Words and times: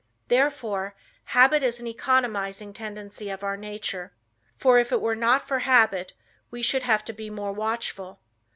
Therefore 0.29 0.95
habit 1.25 1.61
is 1.61 1.79
an 1.79 1.85
economizing 1.85 2.73
tendency 2.73 3.29
of 3.29 3.43
our 3.43 3.55
nature, 3.55 4.11
for 4.57 4.79
if 4.79 4.91
it 4.91 4.99
were 4.99 5.15
not 5.15 5.47
for 5.47 5.59
habit 5.59 6.13
we 6.49 6.63
should 6.63 6.81
have 6.81 7.05
to 7.05 7.13
be 7.13 7.29
more 7.29 7.51
watchful. 7.53 8.19